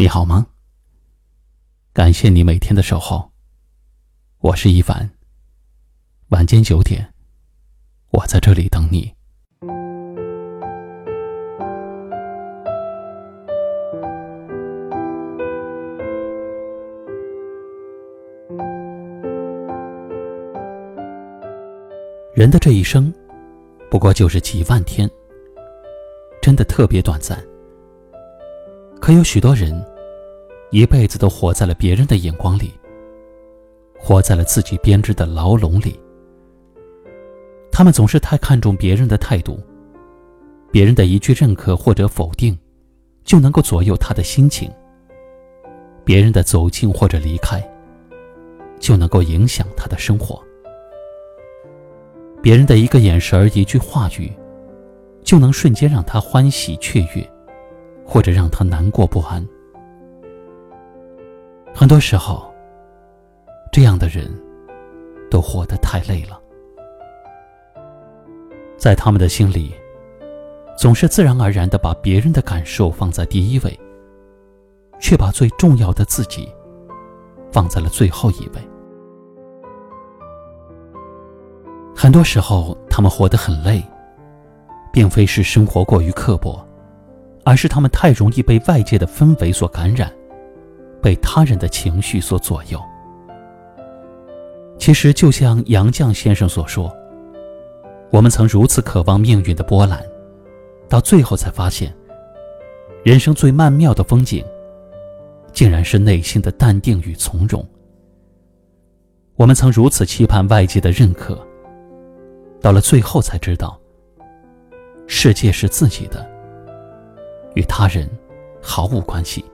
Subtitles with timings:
[0.00, 0.46] 你好吗？
[1.92, 3.32] 感谢你每天的守候。
[4.38, 5.10] 我是一凡。
[6.28, 7.12] 晚间九点，
[8.10, 9.12] 我在这里等你。
[22.32, 23.12] 人的这一生，
[23.90, 25.10] 不过就是几万天，
[26.40, 27.36] 真的特别短暂。
[29.08, 29.82] 可有许多人，
[30.70, 32.70] 一辈子都活在了别人的眼光里，
[33.98, 35.98] 活在了自己编织的牢笼里。
[37.72, 39.58] 他们总是太看重别人的态度，
[40.70, 42.54] 别人的一句认可或者否定，
[43.24, 44.68] 就能够左右他的心情；
[46.04, 47.66] 别人的走近或者离开，
[48.78, 50.38] 就能够影响他的生活；
[52.42, 54.30] 别人的一个眼神一句话语，
[55.24, 57.26] 就能瞬间让他欢喜雀跃。
[58.08, 59.46] 或者让他难过不安。
[61.74, 62.50] 很多时候，
[63.70, 64.26] 这样的人，
[65.30, 66.40] 都活得太累了。
[68.78, 69.74] 在他们的心里，
[70.76, 73.78] 总是自然而然的把别人的感受放在第一位，
[74.98, 76.50] 却把最重要的自己，
[77.52, 78.68] 放在了最后一位。
[81.94, 83.84] 很多时候，他们活得很累，
[84.92, 86.66] 并非是生活过于刻薄。
[87.48, 90.12] 而是他们太容易被外界的氛围所感染，
[91.00, 92.78] 被他人的情绪所左右。
[94.78, 96.94] 其实，就像杨绛先生所说
[98.12, 100.04] ：“我们曾如此渴望命运的波澜，
[100.90, 101.90] 到最后才发现，
[103.02, 104.44] 人生最曼妙的风景，
[105.50, 107.66] 竟然是内心的淡定与从容。
[109.36, 111.42] 我们曾如此期盼外界的认可，
[112.60, 113.80] 到了最后才知道，
[115.06, 116.27] 世界是自己的。”
[117.58, 118.08] 与他人
[118.62, 119.44] 毫无关系。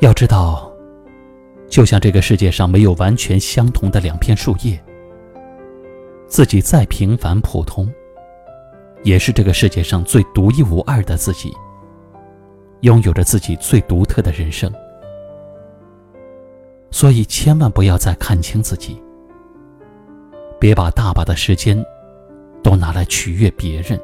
[0.00, 0.72] 要知道，
[1.68, 4.76] 就像这个世界上没有完全相同的两片树叶，
[6.26, 7.88] 自己再平凡普通，
[9.04, 11.54] 也是这个世界上最独一无二的自己，
[12.80, 14.68] 拥有着自己最独特的人生。
[16.90, 19.00] 所以，千万不要再看清自己，
[20.58, 21.80] 别把大把的时间
[22.64, 23.96] 都拿来取悦别人。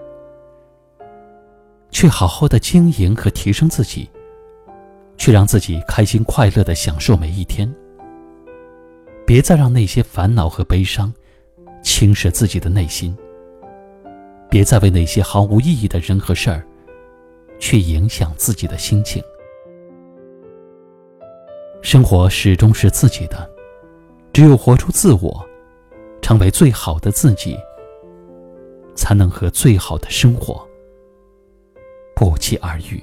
[1.92, 4.10] 去好好的经营和提升自己，
[5.16, 7.72] 去让自己开心快乐的享受每一天。
[9.24, 11.12] 别再让那些烦恼和悲伤
[11.84, 13.16] 侵蚀自己的内心。
[14.50, 16.66] 别再为那些毫无意义的人和事儿
[17.58, 19.22] 去影响自己的心情。
[21.82, 23.48] 生活始终是自己的，
[24.32, 25.44] 只有活出自我，
[26.20, 27.58] 成为最好的自己，
[28.94, 30.66] 才能和最好的生活。
[32.22, 33.02] 不期而遇。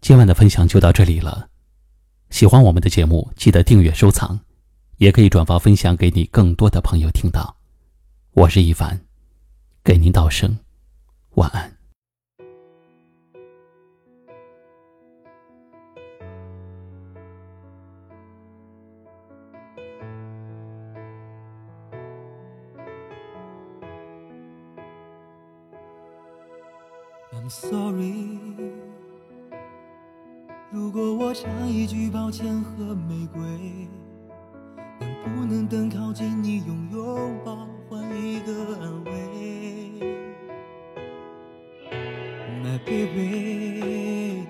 [0.00, 1.50] 今晚的分享就到这里了。
[2.30, 4.40] 喜欢我们的节目，记得订阅收藏，
[4.96, 7.54] 也可以转发分享给你更多的朋友听到。
[8.32, 8.98] 我是一凡，
[9.84, 10.58] 给您道声
[11.34, 11.77] 晚安。
[27.38, 28.40] I'm sorry，
[30.72, 33.40] 如果我差一句抱歉和玫瑰，
[34.98, 39.12] 能不能等靠近你，用拥抱换一个安慰
[42.60, 44.42] ？My baby，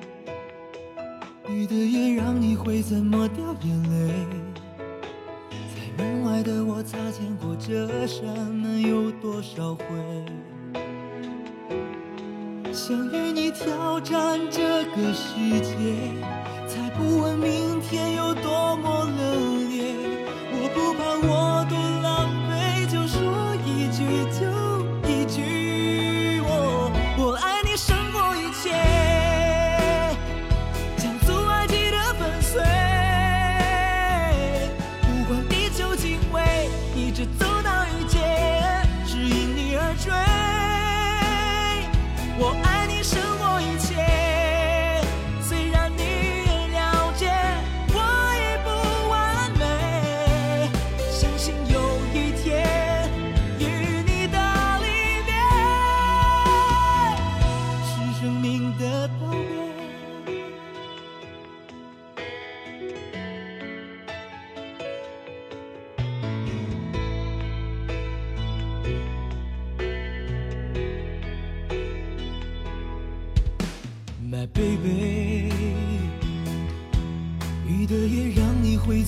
[1.46, 4.24] 雨的夜让你会怎么掉眼泪？
[5.50, 9.84] 在门外的我擦肩过这扇门有多少回？
[12.88, 15.94] 想与你挑战这个世界，
[16.66, 19.94] 才不问明天有多么冷冽。
[20.50, 21.57] 我不怕我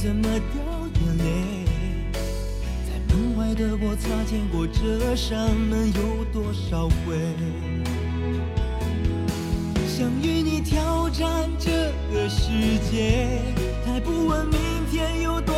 [0.03, 0.33] 怎么掉
[0.95, 1.25] 眼泪？
[2.87, 7.19] 在门外的我擦肩过这扇门有多少回。
[9.87, 13.43] 想与你挑战这个世界
[13.85, 14.59] 才不问明
[14.91, 15.55] 天有多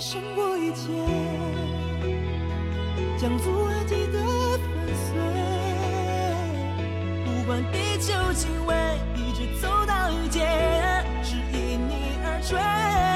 [0.00, 0.92] 胜过一切，
[3.18, 4.18] 将阻碍击得
[4.58, 5.16] 粉碎。
[7.24, 8.74] 不管地球经纬，
[9.14, 10.46] 一直走到遇见，
[11.22, 13.15] 只因你而追。